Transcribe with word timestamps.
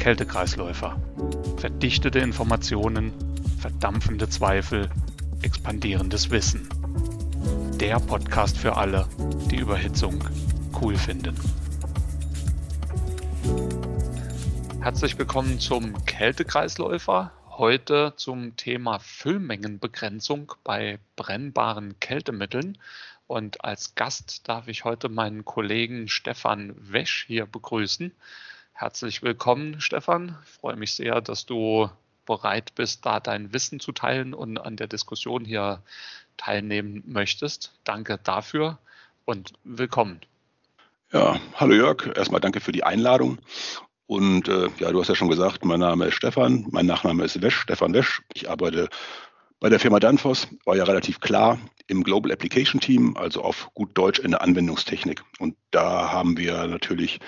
Kältekreisläufer. 0.00 0.98
Verdichtete 1.58 2.20
Informationen, 2.20 3.12
verdampfende 3.60 4.30
Zweifel, 4.30 4.88
expandierendes 5.42 6.30
Wissen. 6.30 6.66
Der 7.78 8.00
Podcast 8.00 8.56
für 8.56 8.78
alle, 8.78 9.06
die 9.50 9.56
Überhitzung 9.56 10.24
cool 10.80 10.96
finden. 10.96 11.36
Herzlich 14.80 15.18
willkommen 15.18 15.60
zum 15.60 16.02
Kältekreisläufer. 16.06 17.30
Heute 17.50 18.14
zum 18.16 18.56
Thema 18.56 19.00
Füllmengenbegrenzung 19.00 20.54
bei 20.64 20.98
brennbaren 21.16 22.00
Kältemitteln. 22.00 22.78
Und 23.26 23.62
als 23.66 23.94
Gast 23.96 24.48
darf 24.48 24.66
ich 24.66 24.84
heute 24.84 25.10
meinen 25.10 25.44
Kollegen 25.44 26.08
Stefan 26.08 26.72
Wesch 26.90 27.26
hier 27.26 27.44
begrüßen. 27.44 28.12
Herzlich 28.80 29.22
willkommen, 29.22 29.78
Stefan. 29.78 30.38
Ich 30.46 30.52
freue 30.52 30.74
mich 30.74 30.94
sehr, 30.94 31.20
dass 31.20 31.44
du 31.44 31.90
bereit 32.24 32.74
bist, 32.76 33.04
da 33.04 33.20
dein 33.20 33.52
Wissen 33.52 33.78
zu 33.78 33.92
teilen 33.92 34.32
und 34.32 34.56
an 34.56 34.76
der 34.76 34.86
Diskussion 34.86 35.44
hier 35.44 35.82
teilnehmen 36.38 37.04
möchtest. 37.06 37.74
Danke 37.84 38.18
dafür 38.24 38.78
und 39.26 39.52
willkommen. 39.64 40.20
Ja, 41.12 41.38
hallo 41.56 41.74
Jörg. 41.74 42.16
Erstmal 42.16 42.40
danke 42.40 42.60
für 42.60 42.72
die 42.72 42.82
Einladung. 42.82 43.36
Und 44.06 44.48
äh, 44.48 44.70
ja, 44.78 44.90
du 44.92 44.98
hast 44.98 45.08
ja 45.08 45.14
schon 45.14 45.28
gesagt, 45.28 45.62
mein 45.62 45.80
Name 45.80 46.06
ist 46.06 46.14
Stefan, 46.14 46.66
mein 46.70 46.86
Nachname 46.86 47.22
ist 47.24 47.42
Wesch, 47.42 47.60
Stefan 47.60 47.92
Wesch. 47.92 48.22
Ich 48.32 48.48
arbeite 48.48 48.88
bei 49.60 49.68
der 49.68 49.78
Firma 49.78 50.00
Danfoss, 50.00 50.48
war 50.64 50.76
ja 50.76 50.84
relativ 50.84 51.20
klar 51.20 51.58
im 51.86 52.02
Global 52.02 52.32
Application 52.32 52.80
Team, 52.80 53.16
also 53.16 53.42
auf 53.42 53.70
gut 53.74 53.90
Deutsch 53.96 54.18
in 54.18 54.30
der 54.30 54.42
Anwendungstechnik. 54.42 55.22
Und 55.38 55.56
da 55.70 56.10
haben 56.10 56.36
wir 56.38 56.66
natürlich 56.66 57.20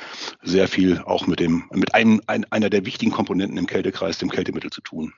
sehr 0.43 0.69
viel 0.69 0.99
auch 0.99 1.27
mit 1.27 1.41
dem, 1.41 1.69
mit 1.73 1.95
einem, 1.95 2.23
ein, 2.27 2.51
einer 2.51 2.71
der 2.71 2.87
wichtigen 2.87 3.13
Komponenten 3.13 3.59
im 3.59 3.67
Kältekreis, 3.67 4.19
dem 4.19 4.31
Kältemittel 4.31 4.71
zu 4.71 4.81
tun. 4.81 5.13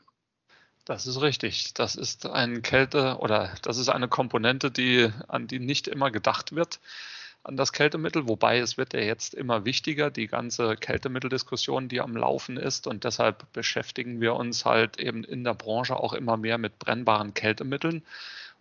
Das 0.85 1.07
ist 1.07 1.21
richtig. 1.21 1.73
Das 1.75 1.95
ist 1.95 2.27
ein 2.27 2.63
Kälte 2.63 3.19
oder 3.21 3.55
das 3.63 3.79
ist 3.79 3.89
eine 3.89 4.09
Komponente, 4.09 4.71
die, 4.71 5.11
an 5.29 5.47
die 5.47 5.61
nicht 5.61 5.89
immer 5.89 6.11
gedacht 6.11 6.55
wird 6.55 6.81
an 7.45 7.57
das 7.59 7.73
Kältemittel, 7.73 8.27
wobei 8.27 8.59
es 8.59 8.79
wird 8.79 8.95
ja 8.95 9.01
jetzt 9.01 9.35
immer 9.35 9.67
wichtiger, 9.67 10.11
die 10.11 10.29
ganze 10.29 10.77
Kältemitteldiskussion, 10.77 11.89
die 11.89 12.01
am 12.01 12.17
Laufen 12.17 12.57
ist. 12.57 12.87
Und 12.87 13.05
deshalb 13.05 13.53
beschäftigen 13.53 14.23
wir 14.23 14.35
uns 14.35 14.65
halt 14.65 14.99
eben 14.99 15.25
in 15.25 15.45
der 15.45 15.53
Branche 15.53 15.95
auch 15.95 16.15
immer 16.15 16.39
mehr 16.39 16.57
mit 16.57 16.79
brennbaren 16.79 17.35
Kältemitteln. 17.35 18.03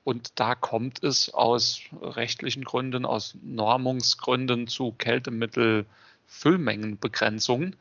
Und 0.04 0.38
da 0.40 0.54
kommt 0.54 1.02
es 1.02 1.34
aus 1.34 1.80
rechtlichen 2.02 2.66
Gründen, 2.66 3.06
aus 3.06 3.38
Normungsgründen 3.42 4.68
zu 4.68 4.92
Kältemittelfüllmengenbegrenzungen. 4.92 7.78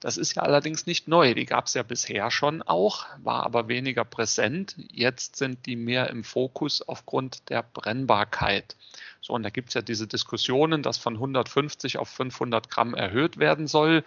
Das 0.00 0.16
ist 0.16 0.34
ja 0.34 0.42
allerdings 0.42 0.86
nicht 0.86 1.08
neu. 1.08 1.34
Die 1.34 1.44
gab 1.44 1.66
es 1.66 1.74
ja 1.74 1.82
bisher 1.82 2.30
schon 2.30 2.62
auch, 2.62 3.04
war 3.22 3.44
aber 3.44 3.68
weniger 3.68 4.04
präsent. 4.04 4.74
Jetzt 4.90 5.36
sind 5.36 5.66
die 5.66 5.76
mehr 5.76 6.08
im 6.08 6.24
Fokus 6.24 6.80
aufgrund 6.80 7.50
der 7.50 7.62
Brennbarkeit. 7.62 8.76
So, 9.20 9.34
und 9.34 9.42
da 9.42 9.50
gibt 9.50 9.68
es 9.68 9.74
ja 9.74 9.82
diese 9.82 10.06
Diskussionen, 10.06 10.82
dass 10.82 10.96
von 10.96 11.14
150 11.14 11.98
auf 11.98 12.08
500 12.08 12.70
Gramm 12.70 12.94
erhöht 12.94 13.36
werden 13.36 13.66
soll. 13.66 14.02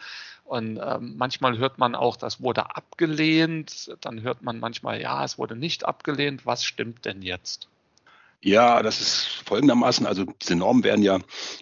Und 0.46 0.80
ähm, 0.84 1.14
manchmal 1.16 1.60
hört 1.60 1.78
man 1.78 1.94
auch, 1.94 2.18
das 2.18 2.42
wurde 2.42 2.76
abgelehnt. 2.76 3.96
Dann 4.02 4.24
hört 4.24 4.42
man 4.42 4.60
manchmal, 4.60 5.00
ja, 5.00 5.24
es 5.24 5.38
wurde 5.38 5.56
nicht 5.56 5.86
abgelehnt. 5.86 6.48
Was 6.48 6.66
stimmt 6.66 7.06
denn 7.06 7.22
jetzt? 7.22 7.68
Ja, 8.46 8.84
das 8.84 9.00
ist 9.00 9.42
folgendermaßen. 9.46 10.06
Also 10.06 10.26
diese 10.26 10.56
Normen 10.58 10.84
werden 10.84 11.02
ja, 11.02 11.20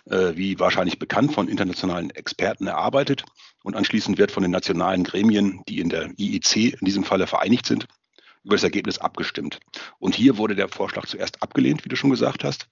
äh, 0.10 0.36
wie 0.36 0.60
wahrscheinlich 0.60 0.98
bekannt, 0.98 1.32
von 1.32 1.48
internationalen 1.48 2.10
Experten 2.10 2.66
erarbeitet 2.66 3.24
und 3.62 3.76
anschließend 3.76 4.18
wird 4.18 4.32
von 4.32 4.42
den 4.42 4.52
nationalen 4.52 5.04
Gremien, 5.04 5.62
die 5.68 5.80
in 5.80 5.90
der 5.90 6.10
IEC 6.18 6.74
in 6.80 6.86
diesem 6.86 7.04
Falle 7.04 7.28
vereinigt 7.28 7.68
sind, 7.68 7.86
über 8.44 8.56
das 8.56 8.64
Ergebnis 8.64 8.98
abgestimmt. 8.98 9.60
Und 10.00 10.16
hier 10.16 10.40
wurde 10.40 10.56
der 10.56 10.70
Vorschlag 10.70 11.06
zuerst 11.06 11.44
abgelehnt, 11.44 11.86
wie 11.86 11.90
du 11.90 11.96
schon 11.96 12.10
gesagt 12.10 12.44
hast. 12.44 12.68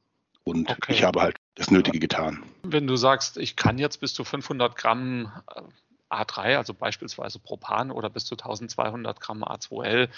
Und 0.44 0.70
okay. 0.70 0.92
ich 0.92 1.04
habe 1.04 1.22
halt 1.22 1.36
das 1.54 1.70
Nötige 1.70 1.98
getan. 1.98 2.42
Wenn 2.62 2.86
du 2.86 2.96
sagst, 2.96 3.38
ich 3.38 3.56
kann 3.56 3.78
jetzt 3.78 4.00
bis 4.00 4.12
zu 4.12 4.24
500 4.24 4.76
Gramm 4.76 5.32
äh, 5.54 5.62
A3, 6.14 6.58
also 6.58 6.74
beispielsweise 6.74 7.38
Propan 7.38 7.90
oder 7.90 8.10
bis 8.10 8.26
zu 8.26 8.34
1200 8.34 9.20
Gramm 9.20 9.42
A2L 9.42 10.08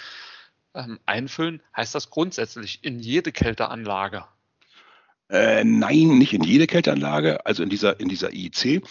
ähm, 0.73 0.99
einfüllen, 1.05 1.61
heißt 1.75 1.95
das 1.95 2.09
grundsätzlich 2.09 2.83
in 2.83 2.99
jede 2.99 3.31
Kälteanlage? 3.31 4.25
Äh, 5.29 5.63
nein, 5.63 6.17
nicht 6.17 6.33
in 6.33 6.43
jede 6.43 6.67
Kälteanlage, 6.67 7.45
also 7.45 7.63
in 7.63 7.69
dieser, 7.69 7.99
in 7.99 8.09
dieser 8.09 8.33
IEC. 8.33 8.83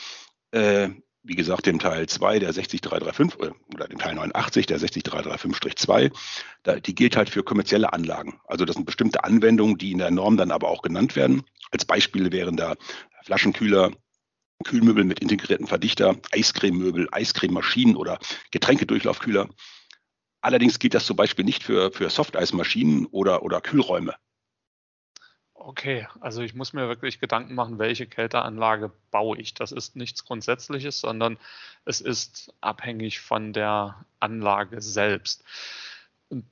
Äh, 0.53 0.91
wie 1.26 1.34
gesagt, 1.34 1.66
dem 1.66 1.78
Teil 1.78 2.06
2 2.06 2.38
der 2.38 2.53
60335 2.53 3.41
äh, 3.41 3.75
oder 3.75 3.88
dem 3.88 3.98
Teil 3.98 4.14
89 4.14 4.66
der 4.66 4.78
60335-2, 4.78 6.81
die 6.81 6.94
gilt 6.94 7.16
halt 7.16 7.31
für 7.31 7.42
kommerzielle 7.42 7.92
Anlagen. 7.92 8.41
Also 8.47 8.64
das 8.64 8.76
sind 8.76 8.87
bestimmte 8.87 9.25
Anwendungen, 9.25 9.76
die 9.76 9.92
in 9.92 9.98
der 9.98 10.10
Norm 10.10 10.36
dann 10.36 10.50
aber 10.50 10.69
auch 10.69 10.82
genannt 10.82 11.16
werden. 11.16 11.42
Als 11.70 11.84
Beispiele 11.84 12.32
wären 12.32 12.56
da 12.56 12.76
Flaschenkühler, 13.25 13.91
Kühlmöbel 14.65 15.04
mit 15.04 15.20
integrierten 15.20 15.66
Verdichter, 15.66 16.16
Eiscrememöbel, 16.32 17.09
Eiscrememaschinen 17.10 17.97
oder 17.97 18.19
Geträngedurchlaufkühler. 18.53 19.48
Allerdings 20.41 20.78
gilt 20.78 20.94
das 20.94 21.06
zum 21.06 21.16
Beispiel 21.16 21.44
nicht 21.44 21.65
für, 21.65 21.92
für 21.92 22.09
Softeismaschinen 22.09 23.06
oder, 23.06 23.42
oder 23.42 23.60
Kühlräume. 23.60 24.15
Okay, 25.66 26.06
also 26.21 26.43
ich 26.43 26.54
muss 26.54 26.75
mir 26.75 26.87
wirklich 26.87 27.19
Gedanken 27.19 27.56
machen, 27.56 27.81
welche 27.81 28.06
Kälteanlage 28.06 28.93
baue 29.10 29.37
ich. 29.37 29.53
Das 29.53 29.72
ist 29.72 29.97
nichts 29.97 30.25
Grundsätzliches, 30.25 31.00
sondern 31.00 31.38
es 31.84 32.00
ist 32.00 32.54
abhängig 32.60 33.19
von 33.19 33.53
der 33.53 33.97
Anlage 34.21 34.81
selbst. 34.81 35.43
Und 36.28 36.44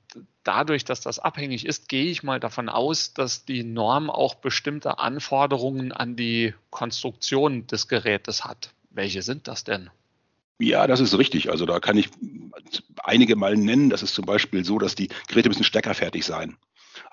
dadurch, 0.43 0.83
dass 0.83 0.99
das 0.99 1.19
abhängig 1.19 1.65
ist, 1.65 1.87
gehe 1.87 2.11
ich 2.11 2.23
mal 2.23 2.41
davon 2.41 2.67
aus, 2.67 3.13
dass 3.13 3.45
die 3.45 3.63
Norm 3.63 4.09
auch 4.09 4.35
bestimmte 4.35 4.99
Anforderungen 4.99 5.93
an 5.93 6.17
die 6.17 6.53
Konstruktion 6.69 7.67
des 7.67 7.87
Gerätes 7.87 8.43
hat. 8.43 8.73
Welche 8.89 9.21
sind 9.21 9.47
das 9.47 9.63
denn? 9.63 9.89
Ja, 10.59 10.87
das 10.87 10.99
ist 10.99 11.17
richtig. 11.17 11.49
Also 11.49 11.65
da 11.65 11.79
kann 11.79 11.97
ich 11.97 12.09
einige 13.01 13.37
mal 13.37 13.55
nennen. 13.55 13.89
Das 13.89 14.03
ist 14.03 14.13
zum 14.13 14.25
Beispiel 14.25 14.65
so, 14.65 14.77
dass 14.77 14.93
die 14.93 15.07
Geräte 15.27 15.47
müssen 15.47 15.63
steckerfertig 15.63 16.25
sein. 16.25 16.57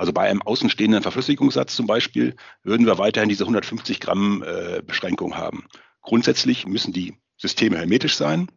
Also 0.03 0.13
bei 0.13 0.29
einem 0.29 0.43
außenstehenden 0.43 1.01
Verflüssigungssatz 1.01 1.77
zum 1.77 1.87
Beispiel 1.87 2.35
würden 2.65 2.87
wir 2.87 2.99
weiterhin 2.99 3.29
diese 3.29 3.45
150 3.45 4.01
Gramm 4.01 4.43
äh, 4.43 4.83
Beschränkung 4.83 5.37
haben. 5.37 5.69
Grundsätzlich 6.01 6.67
müssen 6.67 6.93
die 6.93 7.15
Systeme 7.37 7.79
hermetisch 7.79 8.17
sein. 8.17 8.49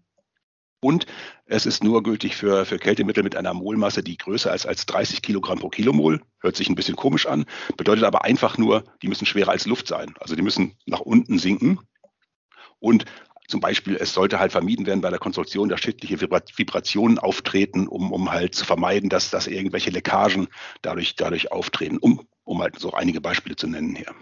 Und 0.80 1.06
es 1.46 1.68
ist 1.68 1.84
nur 1.84 2.02
gültig 2.02 2.36
für, 2.36 2.66
für 2.66 2.80
Kältemittel 2.80 3.22
mit 3.22 3.36
einer 3.36 3.54
Molmasse, 3.54 4.02
die 4.02 4.18
größer 4.18 4.56
ist 4.56 4.66
als 4.66 4.88
30 4.88 5.22
Kilogramm 5.22 5.60
pro 5.60 5.70
Kilomol. 5.70 6.20
Hört 6.40 6.56
sich 6.56 6.68
ein 6.68 6.74
bisschen 6.74 6.96
komisch 6.96 7.28
an, 7.28 7.46
bedeutet 7.78 8.06
aber 8.06 8.24
einfach 8.24 8.58
nur, 8.58 8.84
die 9.04 9.08
müssen 9.08 9.28
schwerer 9.28 9.52
als 9.52 9.68
Luft 9.68 9.88
sein. 9.88 10.16
Also 10.20 10.36
die 10.36 10.42
müssen 10.42 10.74
nach 10.88 11.02
unten 11.02 11.38
sinken. 11.38 11.78
Und 12.80 13.06
zum 13.48 13.60
Beispiel, 13.60 13.96
es 13.96 14.14
sollte 14.14 14.40
halt 14.40 14.52
vermieden 14.52 14.86
werden 14.86 15.02
bei 15.02 15.10
der 15.10 15.20
Konstruktion, 15.20 15.70
dass 15.70 15.82
schädliche 15.82 16.20
Vibrationen 16.20 17.20
auftreten, 17.20 17.88
um, 17.88 18.12
um 18.12 18.32
halt 18.32 18.56
zu 18.56 18.66
vermeiden, 18.66 19.10
dass, 19.10 19.30
dass 19.30 19.48
irgendwelche 19.48 19.92
Leckagen 19.92 20.48
dadurch, 20.82 21.16
dadurch 21.16 21.52
auftreten, 21.52 21.98
um, 21.98 22.28
um 22.44 22.62
halt 22.62 22.80
so 22.80 22.94
einige 22.94 23.22
Beispiele 23.22 23.56
zu 23.56 23.68
nennen 23.68 23.96
hier. 23.96 24.14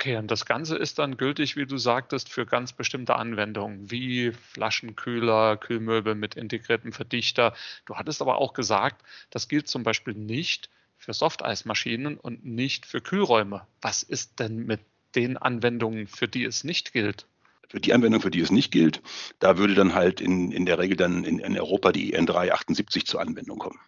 Okay, 0.00 0.16
und 0.16 0.30
das 0.30 0.46
Ganze 0.46 0.76
ist 0.76 1.00
dann 1.00 1.16
gültig, 1.16 1.56
wie 1.56 1.66
du 1.66 1.76
sagtest, 1.76 2.28
für 2.28 2.46
ganz 2.46 2.72
bestimmte 2.72 3.16
Anwendungen, 3.16 3.90
wie 3.90 4.30
Flaschenkühler, 4.30 5.56
Kühlmöbel 5.56 6.14
mit 6.14 6.36
integriertem 6.36 6.92
Verdichter. 6.92 7.52
Du 7.84 7.96
hattest 7.96 8.22
aber 8.22 8.38
auch 8.38 8.52
gesagt, 8.52 9.04
das 9.30 9.48
gilt 9.48 9.66
zum 9.66 9.82
Beispiel 9.82 10.14
nicht 10.14 10.70
für 10.98 11.12
Softeismaschinen 11.12 12.16
und 12.16 12.44
nicht 12.44 12.86
für 12.86 13.00
Kühlräume. 13.00 13.66
Was 13.80 14.04
ist 14.04 14.38
denn 14.38 14.66
mit 14.66 14.80
den 15.16 15.36
Anwendungen, 15.36 16.06
für 16.06 16.28
die 16.28 16.44
es 16.44 16.62
nicht 16.62 16.92
gilt? 16.92 17.26
Für 17.68 17.80
die 17.80 17.92
Anwendung, 17.92 18.22
für 18.22 18.30
die 18.30 18.40
es 18.40 18.50
nicht 18.50 18.70
gilt, 18.70 19.02
da 19.40 19.58
würde 19.58 19.74
dann 19.74 19.94
halt 19.94 20.20
in, 20.20 20.52
in 20.52 20.64
der 20.64 20.78
Regel 20.78 20.96
dann 20.96 21.24
in, 21.24 21.38
in 21.38 21.58
Europa 21.58 21.92
die 21.92 22.14
EN 22.14 22.26
378 22.26 23.06
zur 23.06 23.20
Anwendung 23.20 23.58
kommen. 23.58 23.78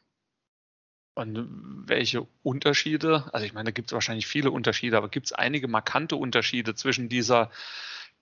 Und 1.15 1.49
welche 1.87 2.27
Unterschiede, 2.43 3.29
also 3.33 3.45
ich 3.45 3.53
meine, 3.53 3.67
da 3.67 3.73
gibt 3.73 3.89
es 3.89 3.93
wahrscheinlich 3.93 4.27
viele 4.27 4.51
Unterschiede, 4.51 4.97
aber 4.97 5.09
gibt 5.09 5.27
es 5.27 5.33
einige 5.33 5.69
markante 5.69 6.17
Unterschiede 6.17 6.75
zwischen 6.75 7.09
dieser 7.09 7.51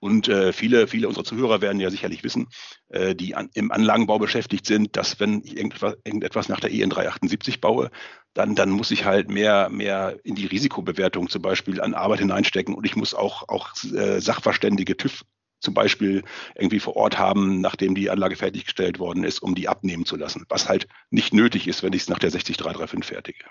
Und 0.00 0.28
äh, 0.28 0.54
viele, 0.54 0.86
viele 0.86 1.08
unserer 1.08 1.24
Zuhörer 1.24 1.60
werden 1.60 1.78
ja 1.78 1.90
sicherlich 1.90 2.24
wissen, 2.24 2.48
äh, 2.88 3.14
die 3.14 3.34
an, 3.34 3.50
im 3.52 3.70
Anlagenbau 3.70 4.18
beschäftigt 4.18 4.64
sind, 4.64 4.96
dass 4.96 5.20
wenn 5.20 5.42
ich 5.44 5.56
irgendetwas, 5.56 5.96
irgendetwas 6.04 6.48
nach 6.48 6.58
der 6.58 6.72
EN 6.72 6.88
378 6.88 7.60
baue, 7.60 7.90
dann, 8.32 8.54
dann 8.54 8.70
muss 8.70 8.90
ich 8.90 9.04
halt 9.04 9.28
mehr, 9.28 9.68
mehr 9.68 10.18
in 10.24 10.34
die 10.34 10.46
Risikobewertung 10.46 11.28
zum 11.28 11.42
Beispiel 11.42 11.82
an 11.82 11.92
Arbeit 11.92 12.20
hineinstecken 12.20 12.74
und 12.74 12.86
ich 12.86 12.96
muss 12.96 13.12
auch, 13.12 13.46
auch 13.48 13.74
äh, 13.92 14.20
Sachverständige 14.20 14.96
TÜV 14.96 15.22
zum 15.60 15.74
Beispiel 15.74 16.24
irgendwie 16.54 16.80
vor 16.80 16.96
Ort 16.96 17.18
haben, 17.18 17.60
nachdem 17.60 17.94
die 17.94 18.10
Anlage 18.10 18.36
fertiggestellt 18.36 18.98
worden 18.98 19.24
ist, 19.24 19.40
um 19.40 19.54
die 19.54 19.68
abnehmen 19.68 20.06
zu 20.06 20.16
lassen, 20.16 20.44
was 20.48 20.68
halt 20.68 20.88
nicht 21.10 21.32
nötig 21.32 21.68
ist, 21.68 21.82
wenn 21.82 21.92
ich 21.92 22.02
es 22.02 22.08
nach 22.08 22.18
der 22.18 22.30
60335 22.30 23.04
fertige. 23.04 23.44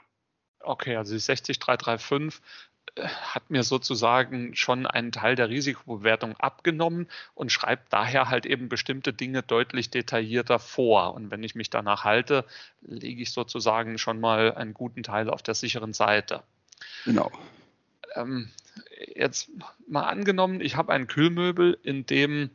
Okay, 0.60 0.96
also 0.98 1.14
die 1.14 1.20
60335 1.20 2.42
äh, 2.96 3.08
hat 3.08 3.50
mir 3.50 3.64
sozusagen 3.64 4.56
schon 4.56 4.86
einen 4.86 5.12
Teil 5.12 5.36
der 5.36 5.50
Risikobewertung 5.50 6.36
abgenommen 6.38 7.08
und 7.34 7.52
schreibt 7.52 7.94
daher 7.94 8.30
halt 8.30 8.46
eben 8.46 8.70
bestimmte 8.70 9.14
Dinge 9.14 9.42
deutlich 9.44 9.90
detaillierter 9.90 10.60
vor. 10.60 11.14
Und 11.14 11.32
wenn 11.32 11.44
ich 11.44 11.56
mich 11.56 11.70
danach 11.70 12.04
halte, 12.04 12.46
lege 12.82 13.22
ich 13.22 13.32
sozusagen 13.32 13.98
schon 13.98 14.20
mal 14.20 14.54
einen 14.54 14.74
guten 14.74 15.04
Teil 15.04 15.30
auf 15.30 15.42
der 15.42 15.56
sicheren 15.56 15.94
Seite. 15.94 16.44
Genau. 17.06 17.32
Ähm, 18.16 18.52
jetzt 19.00 19.50
mal 19.88 20.04
angenommen, 20.04 20.62
ich 20.62 20.76
habe 20.76 20.94
ein 20.94 21.08
Kühlmöbel, 21.08 21.78
in 21.84 22.06
dem, 22.06 22.50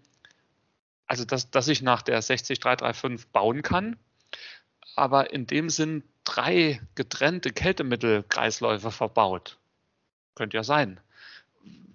also 1.07 1.25
das, 1.25 1.51
das 1.51 1.69
ich 1.69 1.83
nach 1.83 2.03
der 2.03 2.21
60335 2.21 3.29
bauen 3.29 3.63
kann, 3.63 3.97
aber 4.97 5.33
in 5.33 5.47
dem 5.47 5.71
sind 5.71 6.05
drei 6.25 6.81
getrennte 6.95 7.53
Kältemittelkreisläufe 7.53 8.91
verbaut. 8.91 9.59
Könnte 10.35 10.57
ja 10.57 10.65
sein. 10.65 11.01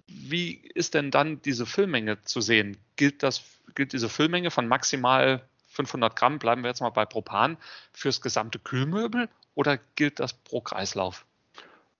Wie 0.06 0.52
ist 0.74 0.94
denn 0.94 1.10
dann 1.10 1.40
diese 1.42 1.66
Füllmenge 1.66 2.22
zu 2.22 2.40
sehen? 2.40 2.76
Gilt, 2.96 3.22
das, 3.22 3.42
gilt 3.74 3.92
diese 3.92 4.08
Füllmenge 4.08 4.50
von 4.50 4.66
maximal 4.66 5.42
500 5.68 6.16
Gramm, 6.16 6.38
bleiben 6.38 6.62
wir 6.62 6.68
jetzt 6.68 6.80
mal 6.80 6.90
bei 6.90 7.06
Propan, 7.06 7.56
fürs 7.92 8.20
gesamte 8.20 8.58
Kühlmöbel 8.58 9.28
oder 9.54 9.78
gilt 9.94 10.20
das 10.20 10.32
pro 10.32 10.60
Kreislauf? 10.60 11.24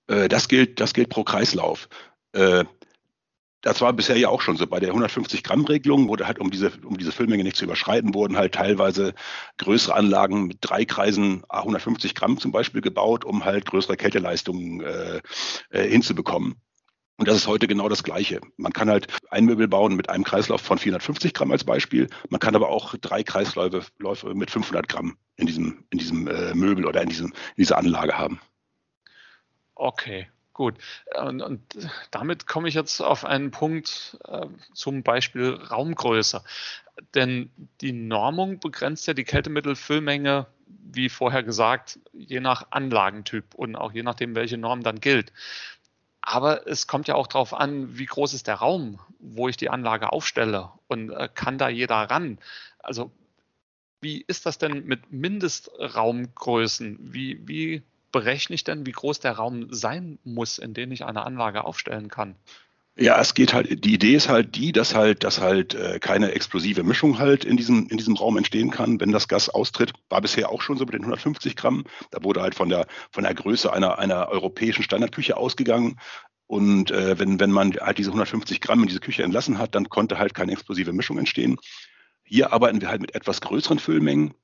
Äh, 0.09 0.29
das 0.29 0.49
gilt, 0.49 0.81
das 0.81 0.93
gilt 0.93 1.09
pro 1.09 1.25
Kreislauf. 1.25 1.89
Äh, 2.33 2.65
das 3.63 3.81
war 3.81 3.93
bisher 3.93 4.17
ja 4.17 4.29
auch 4.29 4.41
schon 4.41 4.57
so. 4.57 4.67
Bei 4.67 4.81
der 4.81 4.91
150 4.91 5.43
Gramm 5.43 5.65
Regelung 5.65 6.09
wurde 6.09 6.27
halt, 6.27 6.39
um 6.39 6.51
diese, 6.51 6.73
um 6.85 6.97
diese 6.97 7.13
Füllmenge 7.13 7.45
nicht 7.45 7.57
zu 7.57 7.65
überschreiten, 7.65 8.15
wurden 8.15 8.37
halt 8.37 8.55
teilweise 8.55 9.15
größere 9.59 9.95
Anlagen 9.95 10.47
mit 10.47 10.59
drei 10.63 10.85
Kreisen 10.85 11.43
A 11.49 11.59
150 11.61 12.15
Gramm 12.15 12.39
zum 12.39 12.53
Beispiel 12.53 12.81
gebaut, 12.81 13.25
um 13.25 13.45
halt 13.45 13.67
größere 13.67 13.97
Kälteleistungen 13.97 14.81
äh, 14.81 15.21
äh, 15.71 15.89
hinzubekommen. 15.89 16.57
Und 17.19 17.29
das 17.29 17.37
ist 17.37 17.47
heute 17.47 17.69
genau 17.69 17.91
das 17.91 18.03
Gleiche. 18.03 18.41
Man 18.57 18.73
kann 18.73 18.89
halt 18.89 19.09
ein 19.29 19.45
Möbel 19.45 19.69
bauen 19.69 19.95
mit 19.95 20.09
einem 20.09 20.25
Kreislauf 20.25 20.63
von 20.63 20.79
450 20.79 21.35
Gramm 21.35 21.53
als 21.53 21.65
Beispiel. 21.65 22.09
Man 22.31 22.41
kann 22.41 22.57
aber 22.57 22.71
auch 22.71 22.95
drei 22.99 23.23
Kreisläufe 23.23 23.85
mit 24.33 24.51
500 24.51 24.89
Gramm 24.89 25.19
in 25.37 25.47
diesem, 25.47 25.85
in 25.91 25.99
diesem 25.99 26.29
äh, 26.29 26.55
Möbel 26.55 26.87
oder 26.87 27.03
in, 27.03 27.11
diesem, 27.11 27.27
in 27.27 27.57
dieser 27.59 27.77
Anlage 27.77 28.17
haben. 28.17 28.41
Okay, 29.75 30.29
Gut, 30.53 30.75
und, 31.17 31.43
und, 31.43 31.63
damit 32.11 32.47
komme 32.47 32.69
ich 32.69 32.75
jetzt 32.75 33.01
auf 33.01 33.25
einen 33.25 33.51
Punkt, 33.51 34.19
äh, 34.25 34.47
zum 34.75 35.03
Beispiel 35.03 35.55
Raumgröße. 35.55 36.43
Denn 37.15 37.51
die 37.81 37.93
Normung 37.93 38.59
begrenzt 38.59 39.07
ja 39.07 39.15
die 39.15 39.25
Kältemittelfüllmenge, 39.25 40.47
wie 40.67 41.09
vorher 41.09 41.43
gesagt, 41.43 42.01
je 42.13 42.41
nach 42.41 42.67
Anlagentyp 42.71 43.55
und 43.55 43.77
auch 43.77 43.93
je 43.93 44.03
nachdem, 44.03 44.35
welche 44.35 44.59
Norm 44.59 44.83
dann 44.83 45.01
gilt. 45.01 45.33
Aber 46.21 46.67
es 46.67 46.87
kommt 46.87 47.09
ja 47.09 47.15
auch 47.15 47.27
darauf 47.27 47.55
an, 47.55 47.97
wie 47.99 48.07
groß 48.07 48.35
ist 48.35 48.47
der 48.47 48.57
Raum, 48.57 48.99
wo 49.19 49.49
ich 49.49 49.57
die 49.57 49.71
Anlage 49.71 50.13
aufstelle 50.13 50.71
und 50.89 51.11
äh, 51.11 51.29
kann 51.33 51.59
da 51.59 51.69
jeder 51.69 51.97
ran. 51.97 52.39
Also 52.79 53.11
wie 54.01 54.25
ist 54.27 54.47
das 54.47 54.59
denn 54.59 54.85
mit 54.87 55.13
Mindestraumgrößen? 55.13 56.99
Wie, 57.01 57.47
wie 57.47 57.83
berechne 58.13 58.55
ich 58.55 58.65
denn, 58.65 58.87
wie 58.87 58.93
groß 58.93 59.21
der 59.21 59.33
Raum 59.33 59.69
sein 59.71 60.19
muss, 60.25 60.59
in 60.59 60.75
den 60.75 60.91
ich 60.93 61.05
eine 61.05 61.25
Anlage 61.25 61.65
aufstellen 61.65 62.09
kann? 62.09 62.37
Ja, 62.97 63.19
es 63.21 63.35
geht 63.35 63.55
halt, 63.55 63.85
die 63.85 63.95
Idee 63.95 64.15
ist 64.15 64.29
halt 64.29 64.57
die, 64.57 64.73
dass 64.73 64.95
halt, 64.95 65.25
dass 65.25 65.41
halt 65.41 65.75
äh, 65.75 65.99
keine 66.01 66.33
explosive 66.33 66.83
Mischung 66.83 67.19
halt 67.19 67.45
in 67.45 67.57
diesem, 67.57 67.89
in 67.89 67.97
diesem 67.97 68.17
Raum 68.17 68.37
entstehen 68.37 68.71
kann, 68.71 69.01
wenn 69.01 69.13
das 69.13 69.29
Gas 69.29 69.49
austritt. 69.49 69.93
War 70.11 70.21
bisher 70.21 70.51
auch 70.51 70.61
schon 70.61 70.77
so 70.77 70.85
mit 70.85 70.93
den 70.93 71.03
150 71.03 71.57
Gramm. 71.57 71.85
Da 72.11 72.23
wurde 72.23 72.43
halt 72.43 72.55
von 72.55 72.69
der, 72.69 72.87
von 73.11 73.25
der 73.25 73.33
Größe 73.33 73.73
einer, 73.73 73.99
einer 73.99 74.29
europäischen 74.29 74.83
Standardküche 74.83 75.37
ausgegangen. 75.37 75.99
Und 76.47 76.91
äh, 76.91 77.19
wenn, 77.19 77.39
wenn 77.39 77.53
man 77.53 77.73
halt 77.81 77.97
diese 77.99 78.11
150 78.11 78.61
Gramm 78.61 78.81
in 78.81 78.89
diese 78.89 79.01
Küche 79.01 79.23
entlassen 79.23 79.59
hat, 79.59 79.75
dann 79.75 79.89
konnte 79.89 80.19
halt 80.19 80.35
keine 80.35 80.53
explosive 80.53 80.93
Mischung 80.93 81.17
entstehen. 81.17 81.57
Hier 82.25 82.53
arbeiten 82.53 82.81
wir 82.81 82.89
halt 82.89 83.01
mit 83.01 83.15
etwas 83.15 83.41
größeren 83.41 83.79
Füllmengen. 83.79 84.35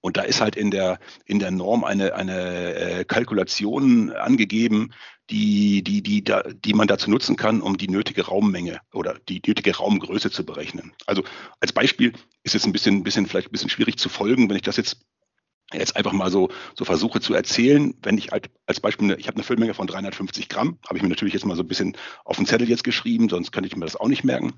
Und 0.00 0.16
da 0.16 0.22
ist 0.22 0.40
halt 0.40 0.56
in 0.56 0.70
der, 0.70 0.98
in 1.26 1.38
der 1.38 1.50
Norm 1.50 1.84
eine, 1.84 2.14
eine 2.14 2.74
äh, 2.74 3.04
Kalkulation 3.04 4.10
angegeben, 4.10 4.92
die, 5.30 5.82
die, 5.82 6.02
die, 6.02 6.24
die 6.24 6.74
man 6.74 6.88
dazu 6.88 7.10
nutzen 7.10 7.36
kann, 7.36 7.60
um 7.60 7.76
die 7.76 7.88
nötige 7.88 8.26
Raummenge 8.26 8.80
oder 8.92 9.18
die 9.28 9.40
nötige 9.46 9.76
Raumgröße 9.76 10.30
zu 10.30 10.44
berechnen. 10.44 10.92
Also 11.06 11.22
als 11.60 11.72
Beispiel 11.72 12.12
ist 12.42 12.54
jetzt 12.54 12.66
ein 12.66 12.72
bisschen, 12.72 13.04
bisschen 13.04 13.26
vielleicht 13.26 13.48
ein 13.48 13.52
bisschen 13.52 13.70
schwierig 13.70 13.98
zu 13.98 14.08
folgen, 14.08 14.48
wenn 14.48 14.56
ich 14.56 14.62
das 14.62 14.76
jetzt 14.76 15.02
jetzt 15.72 15.96
einfach 15.96 16.12
mal 16.12 16.30
so, 16.30 16.50
so 16.76 16.84
versuche 16.84 17.20
zu 17.20 17.34
erzählen, 17.34 17.94
wenn 18.02 18.18
ich 18.18 18.32
halt 18.32 18.50
als 18.66 18.80
Beispiel, 18.80 19.16
ich 19.18 19.28
habe 19.28 19.36
eine 19.36 19.44
Füllmenge 19.44 19.74
von 19.74 19.86
350 19.86 20.48
Gramm, 20.48 20.78
habe 20.84 20.96
ich 20.96 21.02
mir 21.02 21.08
natürlich 21.08 21.34
jetzt 21.34 21.46
mal 21.46 21.56
so 21.56 21.62
ein 21.62 21.68
bisschen 21.68 21.96
auf 22.24 22.36
den 22.36 22.46
Zettel 22.46 22.68
jetzt 22.68 22.84
geschrieben, 22.84 23.28
sonst 23.28 23.52
könnte 23.52 23.68
ich 23.68 23.76
mir 23.76 23.84
das 23.84 23.96
auch 23.96 24.08
nicht 24.08 24.24
merken. 24.24 24.54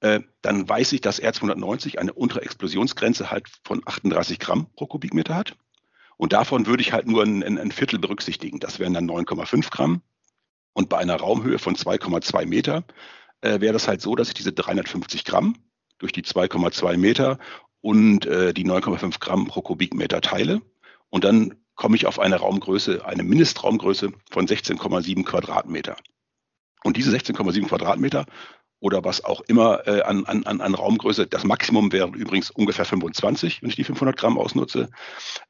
Äh, 0.00 0.20
dann 0.42 0.68
weiß 0.68 0.92
ich, 0.92 1.00
dass 1.00 1.22
R290 1.22 1.98
eine 1.98 2.12
untere 2.12 2.42
Explosionsgrenze 2.42 3.30
halt 3.30 3.48
von 3.64 3.82
38 3.84 4.38
Gramm 4.38 4.66
pro 4.74 4.86
Kubikmeter 4.86 5.34
hat. 5.34 5.56
Und 6.16 6.32
davon 6.32 6.66
würde 6.66 6.82
ich 6.82 6.92
halt 6.92 7.06
nur 7.06 7.22
ein, 7.22 7.42
ein 7.42 7.72
Viertel 7.72 7.98
berücksichtigen. 7.98 8.60
Das 8.60 8.78
wären 8.78 8.94
dann 8.94 9.08
9,5 9.08 9.70
Gramm. 9.70 10.02
Und 10.72 10.88
bei 10.88 10.98
einer 10.98 11.16
Raumhöhe 11.16 11.58
von 11.58 11.74
2,2 11.76 12.46
Meter 12.46 12.84
äh, 13.40 13.60
wäre 13.60 13.72
das 13.72 13.88
halt 13.88 14.00
so, 14.00 14.14
dass 14.14 14.28
ich 14.28 14.34
diese 14.34 14.52
350 14.52 15.24
Gramm 15.24 15.56
durch 15.98 16.12
die 16.12 16.22
2,2 16.22 16.96
Meter 16.98 17.38
und 17.80 18.26
äh, 18.26 18.52
die 18.52 18.66
9,5 18.66 19.20
Gramm 19.20 19.46
pro 19.46 19.62
Kubikmeter 19.62 20.20
teile. 20.20 20.60
Und 21.08 21.24
dann 21.24 21.54
komme 21.74 21.96
ich 21.96 22.06
auf 22.06 22.18
eine 22.18 22.36
Raumgröße, 22.36 23.04
eine 23.04 23.22
Mindestraumgröße 23.22 24.12
von 24.30 24.46
16,7 24.46 25.24
Quadratmeter. 25.24 25.96
Und 26.84 26.96
diese 26.96 27.10
16,7 27.10 27.68
Quadratmeter 27.68 28.26
oder 28.80 29.04
was 29.04 29.24
auch 29.24 29.40
immer 29.42 29.86
äh, 29.86 30.02
an, 30.02 30.24
an, 30.26 30.60
an 30.60 30.74
Raumgröße. 30.74 31.26
Das 31.26 31.44
Maximum 31.44 31.92
wäre 31.92 32.08
übrigens 32.08 32.50
ungefähr 32.50 32.84
25, 32.84 33.62
wenn 33.62 33.70
ich 33.70 33.76
die 33.76 33.84
500 33.84 34.16
Gramm 34.16 34.38
ausnutze. 34.38 34.90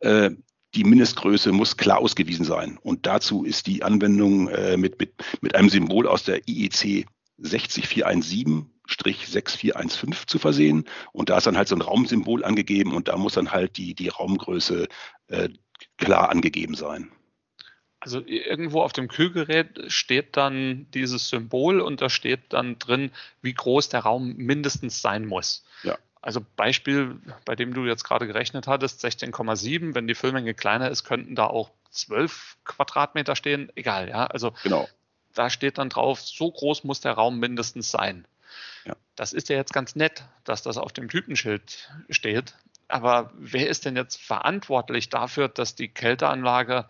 Äh, 0.00 0.30
die 0.74 0.84
Mindestgröße 0.84 1.52
muss 1.52 1.76
klar 1.76 1.98
ausgewiesen 1.98 2.44
sein. 2.44 2.78
Und 2.82 3.06
dazu 3.06 3.44
ist 3.44 3.66
die 3.66 3.82
Anwendung 3.82 4.48
äh, 4.48 4.76
mit, 4.76 4.98
mit, 5.00 5.14
mit 5.40 5.54
einem 5.54 5.70
Symbol 5.70 6.06
aus 6.06 6.24
der 6.24 6.46
IEC 6.48 7.06
60417 7.38 8.70
6415 8.88 10.28
zu 10.28 10.38
versehen. 10.38 10.84
Und 11.12 11.30
da 11.30 11.38
ist 11.38 11.46
dann 11.46 11.56
halt 11.56 11.68
so 11.68 11.74
ein 11.74 11.82
Raumsymbol 11.82 12.44
angegeben 12.44 12.92
und 12.92 13.08
da 13.08 13.16
muss 13.16 13.34
dann 13.34 13.50
halt 13.50 13.76
die, 13.76 13.94
die 13.94 14.08
Raumgröße 14.08 14.86
äh, 15.28 15.48
klar 15.96 16.30
angegeben 16.30 16.74
sein. 16.74 17.10
Also 18.06 18.22
irgendwo 18.24 18.82
auf 18.82 18.92
dem 18.92 19.08
Kühlgerät 19.08 19.90
steht 19.90 20.36
dann 20.36 20.86
dieses 20.94 21.28
Symbol 21.28 21.80
und 21.80 22.00
da 22.00 22.08
steht 22.08 22.40
dann 22.50 22.78
drin, 22.78 23.10
wie 23.42 23.52
groß 23.52 23.88
der 23.88 23.98
Raum 23.98 24.36
mindestens 24.36 25.02
sein 25.02 25.26
muss. 25.26 25.64
Ja. 25.82 25.98
Also 26.22 26.40
Beispiel, 26.54 27.20
bei 27.44 27.56
dem 27.56 27.74
du 27.74 27.84
jetzt 27.84 28.04
gerade 28.04 28.28
gerechnet 28.28 28.68
hattest, 28.68 29.04
16,7, 29.04 29.96
wenn 29.96 30.06
die 30.06 30.14
Füllmenge 30.14 30.54
kleiner 30.54 30.88
ist, 30.88 31.02
könnten 31.02 31.34
da 31.34 31.48
auch 31.48 31.72
12 31.90 32.58
Quadratmeter 32.64 33.34
stehen. 33.34 33.72
Egal, 33.74 34.08
ja. 34.08 34.26
Also 34.26 34.54
genau. 34.62 34.88
da 35.34 35.50
steht 35.50 35.78
dann 35.78 35.88
drauf, 35.88 36.20
so 36.20 36.48
groß 36.48 36.84
muss 36.84 37.00
der 37.00 37.14
Raum 37.14 37.40
mindestens 37.40 37.90
sein. 37.90 38.24
Ja. 38.84 38.94
Das 39.16 39.32
ist 39.32 39.48
ja 39.48 39.56
jetzt 39.56 39.72
ganz 39.72 39.96
nett, 39.96 40.22
dass 40.44 40.62
das 40.62 40.78
auf 40.78 40.92
dem 40.92 41.08
Typenschild 41.08 41.90
steht. 42.10 42.54
Aber 42.86 43.32
wer 43.36 43.68
ist 43.68 43.84
denn 43.84 43.96
jetzt 43.96 44.22
verantwortlich 44.22 45.08
dafür, 45.08 45.48
dass 45.48 45.74
die 45.74 45.88
Kälteanlage 45.88 46.88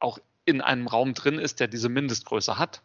auch 0.00 0.18
in 0.44 0.60
einem 0.60 0.86
Raum 0.86 1.14
drin 1.14 1.38
ist, 1.38 1.60
der 1.60 1.68
diese 1.68 1.88
Mindestgröße 1.88 2.58
hat? 2.58 2.82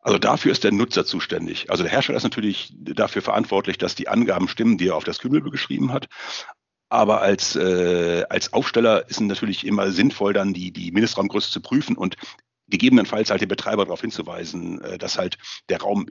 Also 0.00 0.18
dafür 0.18 0.52
ist 0.52 0.62
der 0.62 0.72
Nutzer 0.72 1.04
zuständig. 1.04 1.70
Also 1.70 1.82
der 1.82 1.90
Hersteller 1.90 2.18
ist 2.18 2.22
natürlich 2.22 2.72
dafür 2.76 3.22
verantwortlich, 3.22 3.76
dass 3.76 3.96
die 3.96 4.08
Angaben 4.08 4.46
stimmen, 4.46 4.78
die 4.78 4.88
er 4.88 4.96
auf 4.96 5.04
das 5.04 5.18
Kühlmöbel 5.18 5.50
geschrieben 5.50 5.92
hat. 5.92 6.08
Aber 6.88 7.20
als, 7.22 7.56
äh, 7.56 8.24
als 8.28 8.52
Aufsteller 8.52 9.08
ist 9.08 9.16
es 9.16 9.20
natürlich 9.20 9.66
immer 9.66 9.90
sinnvoll, 9.90 10.32
dann 10.32 10.54
die, 10.54 10.70
die 10.70 10.92
Mindestraumgröße 10.92 11.50
zu 11.50 11.60
prüfen 11.60 11.96
und 11.96 12.16
gegebenenfalls 12.68 13.30
halt 13.30 13.40
den 13.40 13.48
Betreiber 13.48 13.84
darauf 13.84 14.00
hinzuweisen, 14.00 14.80
äh, 14.82 14.98
dass 14.98 15.18
halt 15.18 15.38
der 15.68 15.80
Raum 15.80 16.06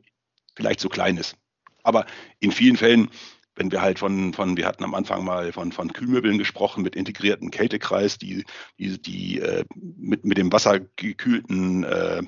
vielleicht 0.55 0.81
zu 0.81 0.89
klein 0.89 1.15
ist. 1.15 1.38
Aber 1.84 2.05
in 2.39 2.51
vielen 2.51 2.77
Fällen, 2.77 3.10
wenn 3.55 3.71
wir 3.71 3.81
halt 3.81 4.00
von, 4.00 4.33
von 4.33 4.57
wir 4.57 4.65
hatten 4.65 4.83
am 4.83 4.95
Anfang 4.95 5.24
mal 5.24 5.51
von, 5.51 5.71
von 5.71 5.93
Kühlmöbeln 5.93 6.38
gesprochen 6.38 6.83
mit 6.83 6.95
integrierten 6.95 7.51
Kältekreis, 7.51 8.17
die, 8.17 8.45
die, 8.77 9.01
die 9.01 9.39
äh, 9.39 9.63
mit, 9.75 10.25
mit 10.25 10.38
dem 10.38 10.51
wassergekühlten 10.51 11.83
äh, 11.83 12.24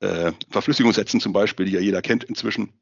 äh, 0.00 0.32
Verflüssigungssätzen 0.50 1.20
zum 1.20 1.32
Beispiel, 1.32 1.66
die 1.66 1.72
ja 1.72 1.80
jeder 1.80 2.02
kennt 2.02 2.24
inzwischen. 2.24 2.72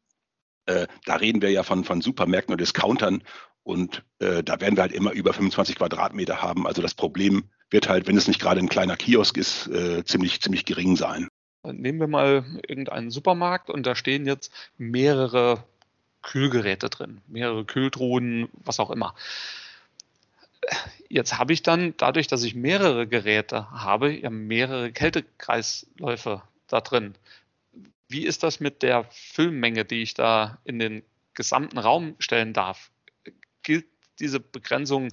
Äh, 0.66 0.86
da 1.04 1.16
reden 1.16 1.42
wir 1.42 1.50
ja 1.50 1.62
von, 1.62 1.84
von 1.84 2.00
Supermärkten 2.00 2.52
und 2.52 2.60
Discountern 2.60 3.22
und 3.62 4.04
äh, 4.18 4.42
da 4.42 4.60
werden 4.60 4.76
wir 4.76 4.82
halt 4.82 4.92
immer 4.92 5.12
über 5.12 5.32
25 5.32 5.76
Quadratmeter 5.76 6.42
haben. 6.42 6.66
Also 6.66 6.82
das 6.82 6.94
Problem 6.94 7.44
wird 7.70 7.88
halt, 7.88 8.06
wenn 8.06 8.16
es 8.16 8.28
nicht 8.28 8.40
gerade 8.40 8.60
ein 8.60 8.68
kleiner 8.68 8.96
Kiosk 8.96 9.36
ist, 9.36 9.68
äh, 9.68 10.04
ziemlich, 10.04 10.40
ziemlich 10.40 10.64
gering 10.64 10.96
sein. 10.96 11.28
Nehmen 11.64 11.98
wir 11.98 12.08
mal 12.08 12.44
irgendeinen 12.68 13.10
Supermarkt 13.10 13.70
und 13.70 13.86
da 13.86 13.94
stehen 13.94 14.26
jetzt 14.26 14.52
mehrere 14.76 15.64
Kühlgeräte 16.24 16.90
drin, 16.90 17.20
mehrere 17.28 17.64
Kühltruhen, 17.64 18.48
was 18.64 18.80
auch 18.80 18.90
immer. 18.90 19.14
Jetzt 21.08 21.38
habe 21.38 21.52
ich 21.52 21.62
dann, 21.62 21.94
dadurch, 21.98 22.26
dass 22.26 22.42
ich 22.42 22.54
mehrere 22.54 23.06
Geräte 23.06 23.70
habe, 23.70 24.10
ja 24.10 24.30
mehrere 24.30 24.90
Kältekreisläufe 24.90 26.42
da 26.66 26.80
drin. 26.80 27.14
Wie 28.08 28.24
ist 28.24 28.42
das 28.42 28.60
mit 28.60 28.82
der 28.82 29.04
Füllmenge, 29.10 29.84
die 29.84 30.02
ich 30.02 30.14
da 30.14 30.58
in 30.64 30.78
den 30.78 31.02
gesamten 31.34 31.78
Raum 31.78 32.16
stellen 32.18 32.52
darf? 32.52 32.90
Gilt 33.62 33.86
diese 34.18 34.40
Begrenzung 34.40 35.08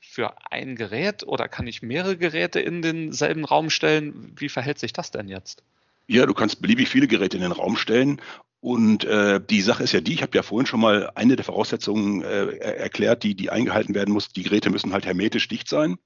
für 0.00 0.34
ein 0.50 0.76
Gerät 0.76 1.22
oder 1.22 1.48
kann 1.48 1.66
ich 1.66 1.82
mehrere 1.82 2.16
Geräte 2.16 2.60
in 2.60 2.82
denselben 2.82 3.44
Raum 3.44 3.70
stellen? 3.70 4.34
Wie 4.36 4.48
verhält 4.48 4.78
sich 4.78 4.92
das 4.92 5.10
denn 5.10 5.28
jetzt? 5.28 5.62
Ja, 6.06 6.26
du 6.26 6.34
kannst 6.34 6.60
beliebig 6.60 6.88
viele 6.88 7.06
Geräte 7.06 7.36
in 7.36 7.42
den 7.42 7.52
Raum 7.52 7.76
stellen. 7.76 8.20
Und 8.60 9.04
äh, 9.04 9.40
die 9.40 9.62
Sache 9.62 9.82
ist 9.82 9.92
ja 9.92 10.02
die, 10.02 10.12
ich 10.12 10.22
habe 10.22 10.36
ja 10.36 10.42
vorhin 10.42 10.66
schon 10.66 10.80
mal 10.80 11.10
eine 11.14 11.36
der 11.36 11.44
Voraussetzungen 11.46 12.22
äh, 12.22 12.56
erklärt, 12.58 13.22
die, 13.22 13.34
die 13.34 13.50
eingehalten 13.50 13.94
werden 13.94 14.12
muss. 14.12 14.28
Die 14.28 14.42
Geräte 14.42 14.68
müssen 14.68 14.92
halt 14.92 15.06
hermetisch 15.06 15.48
dicht 15.48 15.68
sein. 15.68 15.96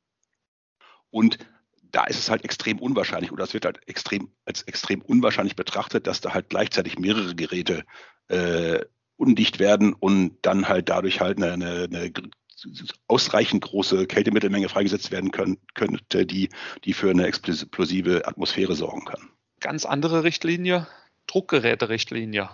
Und 1.10 1.38
da 1.90 2.04
ist 2.04 2.18
es 2.18 2.30
halt 2.30 2.44
extrem 2.44 2.78
unwahrscheinlich 2.78 3.32
oder 3.32 3.44
es 3.44 3.54
wird 3.54 3.64
halt 3.64 3.86
extrem 3.88 4.30
als 4.44 4.62
extrem 4.62 5.00
unwahrscheinlich 5.02 5.56
betrachtet, 5.56 6.06
dass 6.06 6.20
da 6.20 6.34
halt 6.34 6.48
gleichzeitig 6.48 6.98
mehrere 6.98 7.34
Geräte 7.34 7.84
äh, 8.28 8.80
undicht 9.16 9.58
werden 9.58 9.92
und 9.92 10.38
dann 10.42 10.68
halt 10.68 10.88
dadurch 10.88 11.20
halt 11.20 11.38
eine, 11.38 11.52
eine, 11.52 11.84
eine 11.84 12.12
ausreichend 13.06 13.62
große 13.62 14.06
Kältemittelmenge 14.06 14.68
freigesetzt 14.68 15.10
werden 15.10 15.30
können, 15.30 15.58
könnte, 15.74 16.26
die, 16.26 16.48
die 16.84 16.94
für 16.94 17.10
eine 17.10 17.26
explosive 17.26 18.26
Atmosphäre 18.26 18.74
sorgen 18.74 19.04
kann. 19.04 19.30
Ganz 19.60 19.84
andere 19.84 20.24
Richtlinie, 20.24 20.86
Druckgeräterichtlinie. 21.26 22.50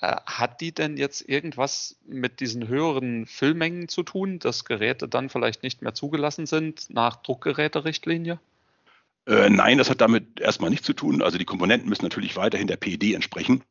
Äh, 0.00 0.16
hat 0.26 0.60
die 0.60 0.72
denn 0.72 0.96
jetzt 0.96 1.28
irgendwas 1.28 1.96
mit 2.06 2.40
diesen 2.40 2.68
höheren 2.68 3.26
Füllmengen 3.26 3.88
zu 3.88 4.02
tun, 4.02 4.38
dass 4.38 4.64
Geräte 4.64 5.08
dann 5.08 5.28
vielleicht 5.28 5.62
nicht 5.62 5.82
mehr 5.82 5.94
zugelassen 5.94 6.46
sind 6.46 6.88
nach 6.90 7.16
Druckgeräterichtlinie? 7.16 8.40
Äh, 9.26 9.50
nein, 9.50 9.78
das 9.78 9.90
hat 9.90 10.00
damit 10.00 10.40
erstmal 10.40 10.70
nichts 10.70 10.86
zu 10.86 10.94
tun. 10.94 11.22
Also 11.22 11.38
die 11.38 11.44
Komponenten 11.44 11.88
müssen 11.88 12.04
natürlich 12.04 12.36
weiterhin 12.36 12.66
der 12.66 12.76
PED 12.76 13.14
entsprechen. 13.14 13.62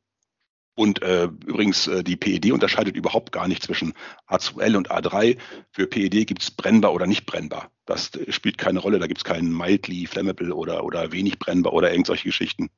Und 0.75 1.01
äh, 1.01 1.25
übrigens, 1.25 1.87
äh, 1.87 2.03
die 2.05 2.15
PED 2.15 2.53
unterscheidet 2.53 2.95
überhaupt 2.95 3.33
gar 3.33 3.49
nicht 3.49 3.63
zwischen 3.63 3.93
A2L 4.29 4.77
und 4.77 4.89
A3. 4.89 5.37
Für 5.71 5.87
PED 5.87 6.25
gibt 6.25 6.41
es 6.41 6.51
brennbar 6.51 6.93
oder 6.93 7.05
nicht 7.05 7.25
brennbar. 7.25 7.69
Das 7.85 8.15
äh, 8.15 8.31
spielt 8.31 8.57
keine 8.57 8.79
Rolle. 8.79 8.99
Da 8.99 9.07
gibt 9.07 9.17
es 9.17 9.25
keinen 9.25 9.51
mildly 9.51 10.05
flammable 10.05 10.55
oder, 10.55 10.85
oder 10.85 11.11
wenig 11.11 11.37
brennbar 11.39 11.73
oder 11.73 11.91
irgendwelche 11.91 12.29
Geschichten. 12.29 12.69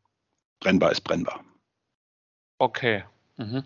Brennbar 0.62 0.92
ist 0.92 1.02
brennbar. 1.02 1.44
Okay, 2.58 3.04
Mhm. 3.38 3.66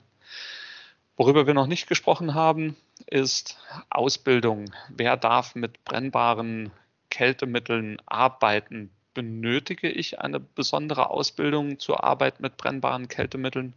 Worüber 1.18 1.48
wir 1.48 1.54
noch 1.54 1.68
nicht 1.68 1.88
gesprochen 1.88 2.34
haben, 2.34 2.76
ist 3.08 3.58
Ausbildung. 3.90 4.66
Wer 4.90 5.18
darf 5.18 5.56
mit 5.56 5.84
brennbaren 5.84 6.72
Kältemitteln 7.10 8.02
arbeiten? 8.06 8.92
Benötige 9.14 9.90
ich 9.90 10.20
eine 10.20 10.40
besondere 10.40 11.10
Ausbildung 11.10 11.80
zur 11.80 12.04
Arbeit 12.04 12.40
mit 12.40 12.58
brennbaren 12.58 13.08
Kältemitteln? 13.08 13.74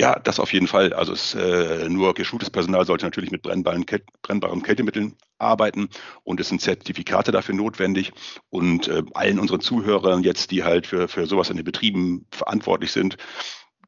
Ja, 0.00 0.16
das 0.20 0.38
auf 0.38 0.52
jeden 0.52 0.68
Fall. 0.68 0.92
Also 0.92 1.12
es, 1.12 1.34
äh, 1.34 1.88
nur 1.88 2.14
geschultes 2.14 2.50
Personal 2.50 2.86
sollte 2.86 3.04
natürlich 3.04 3.32
mit 3.32 3.42
brennbaren, 3.42 3.84
brennbaren 4.22 4.62
Kältemitteln 4.62 5.16
arbeiten 5.38 5.88
und 6.22 6.38
es 6.38 6.48
sind 6.48 6.60
Zertifikate 6.60 7.32
dafür 7.32 7.56
notwendig. 7.56 8.12
Und 8.48 8.86
äh, 8.86 9.02
allen 9.14 9.40
unseren 9.40 9.60
Zuhörern 9.60 10.22
jetzt, 10.22 10.52
die 10.52 10.62
halt 10.62 10.86
für, 10.86 11.08
für 11.08 11.26
sowas 11.26 11.50
in 11.50 11.56
den 11.56 11.64
Betrieben 11.64 12.26
verantwortlich 12.30 12.92
sind, 12.92 13.16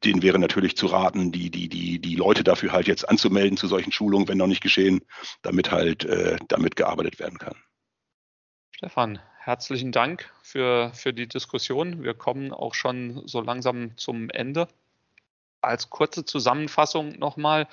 denen 0.03 0.21
wäre 0.21 0.37
natürlich 0.37 0.75
zu 0.75 0.87
raten, 0.87 1.31
die, 1.31 1.49
die, 1.49 1.69
die, 1.69 1.99
die 1.99 2.15
Leute 2.15 2.43
dafür 2.43 2.73
halt 2.73 2.87
jetzt 2.87 3.07
anzumelden 3.07 3.55
zu 3.55 3.67
solchen 3.67 3.93
Schulungen, 3.93 4.27
wenn 4.27 4.37
noch 4.37 4.47
nicht 4.47 4.63
geschehen, 4.63 5.01
damit 5.43 5.71
halt 5.71 6.03
äh, 6.03 6.35
damit 6.49 6.75
gearbeitet 6.75 7.19
werden 7.19 7.37
kann. 7.37 7.55
Stefan, 8.71 9.19
herzlichen 9.37 9.93
Dank 9.93 10.29
für, 10.43 10.91
für 10.93 11.13
die 11.13 11.27
Diskussion. 11.27 12.03
Wir 12.03 12.15
kommen 12.15 12.51
auch 12.51 12.73
schon 12.73 13.21
so 13.27 13.39
langsam 13.39 13.95
zum 13.95 14.29
Ende. 14.29 14.67
Als 15.61 15.89
kurze 15.89 16.25
Zusammenfassung 16.25 17.19
nochmal. 17.19 17.67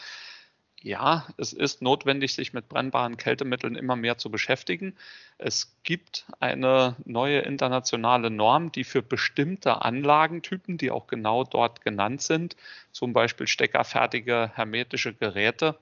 Ja, 0.80 1.26
es 1.36 1.52
ist 1.52 1.82
notwendig, 1.82 2.34
sich 2.34 2.52
mit 2.52 2.68
brennbaren 2.68 3.16
Kältemitteln 3.16 3.74
immer 3.74 3.96
mehr 3.96 4.16
zu 4.16 4.30
beschäftigen. 4.30 4.96
Es 5.36 5.76
gibt 5.82 6.26
eine 6.38 6.94
neue 7.04 7.40
internationale 7.40 8.30
Norm, 8.30 8.70
die 8.70 8.84
für 8.84 9.02
bestimmte 9.02 9.82
Anlagentypen, 9.82 10.78
die 10.78 10.92
auch 10.92 11.08
genau 11.08 11.42
dort 11.42 11.80
genannt 11.80 12.22
sind, 12.22 12.54
zum 12.92 13.12
Beispiel 13.12 13.48
steckerfertige 13.48 14.52
hermetische 14.54 15.14
Geräte, 15.14 15.76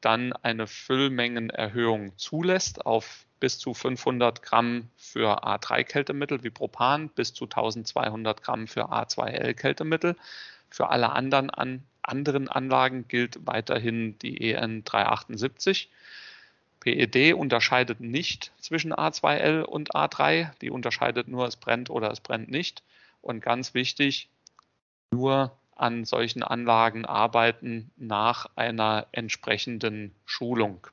dann 0.00 0.32
eine 0.32 0.66
Füllmengenerhöhung 0.66 2.16
zulässt 2.16 2.86
auf 2.86 3.26
bis 3.40 3.58
zu 3.58 3.74
500 3.74 4.42
Gramm 4.42 4.88
für 4.96 5.44
A3-Kältemittel 5.44 6.42
wie 6.44 6.50
Propan, 6.50 7.10
bis 7.10 7.34
zu 7.34 7.44
1200 7.44 8.42
Gramm 8.42 8.68
für 8.68 8.90
A2L-Kältemittel. 8.90 10.16
Für 10.74 10.90
alle 10.90 11.12
anderen 11.12 11.50
an 11.50 11.84
anderen 12.02 12.48
Anlagen 12.48 13.06
gilt 13.06 13.46
weiterhin 13.46 14.18
die 14.18 14.50
EN 14.50 14.82
378. 14.82 15.88
PED 16.80 17.34
unterscheidet 17.34 18.00
nicht 18.00 18.50
zwischen 18.58 18.92
A2L 18.92 19.62
und 19.62 19.94
A3. 19.94 20.50
Die 20.62 20.70
unterscheidet 20.70 21.28
nur, 21.28 21.46
es 21.46 21.54
brennt 21.54 21.90
oder 21.90 22.10
es 22.10 22.18
brennt 22.18 22.50
nicht. 22.50 22.82
Und 23.22 23.40
ganz 23.40 23.72
wichtig, 23.74 24.28
nur 25.12 25.56
an 25.76 26.04
solchen 26.04 26.42
Anlagen 26.42 27.04
arbeiten 27.04 27.92
nach 27.96 28.50
einer 28.56 29.06
entsprechenden 29.12 30.12
Schulung. 30.24 30.88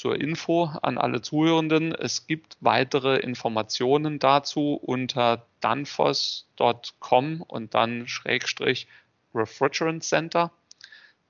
Zur 0.00 0.18
Info 0.18 0.64
an 0.80 0.96
alle 0.96 1.20
Zuhörenden, 1.20 1.94
es 1.94 2.26
gibt 2.26 2.56
weitere 2.60 3.18
Informationen 3.18 4.18
dazu 4.18 4.80
unter 4.80 5.44
danfoss.com 5.60 7.42
und 7.42 7.74
dann 7.74 8.08
Schrägstrich 8.08 8.88
Refrigerant 9.34 10.02
Center. 10.02 10.52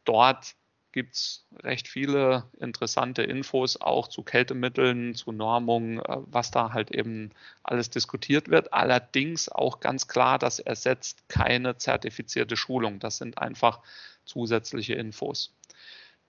Dort 0.04 0.54
gibt 0.92 1.16
es 1.16 1.44
recht 1.64 1.88
viele 1.88 2.44
interessante 2.60 3.24
Infos 3.24 3.76
auch 3.76 4.06
zu 4.06 4.22
Kältemitteln, 4.22 5.16
zu 5.16 5.32
Normungen, 5.32 5.98
äh, 5.98 6.18
was 6.26 6.52
da 6.52 6.72
halt 6.72 6.92
eben 6.92 7.32
alles 7.64 7.90
diskutiert 7.90 8.50
wird. 8.50 8.72
Allerdings 8.72 9.48
auch 9.48 9.80
ganz 9.80 10.06
klar, 10.06 10.38
das 10.38 10.60
ersetzt 10.60 11.28
keine 11.28 11.76
zertifizierte 11.76 12.56
Schulung. 12.56 13.00
Das 13.00 13.16
sind 13.16 13.36
einfach 13.36 13.80
zusätzliche 14.24 14.94
Infos. 14.94 15.52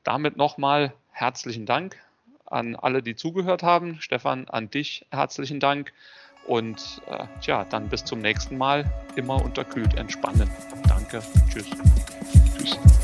Damit 0.03 0.37
nochmal 0.37 0.91
herzlichen 1.11 1.67
Dank 1.67 2.01
an 2.51 2.75
alle, 2.75 3.01
die 3.01 3.15
zugehört 3.15 3.63
haben. 3.63 3.97
Stefan, 3.99 4.47
an 4.49 4.69
dich 4.69 5.05
herzlichen 5.11 5.59
Dank. 5.59 5.93
Und 6.47 7.01
äh, 7.07 7.25
tja, 7.41 7.65
dann 7.65 7.87
bis 7.89 8.03
zum 8.03 8.19
nächsten 8.19 8.57
Mal. 8.57 8.85
Immer 9.15 9.43
unterkühlt 9.43 9.95
entspannen. 9.95 10.49
Danke. 10.87 11.21
Tschüss. 11.49 11.69
Tschüss. 12.57 13.00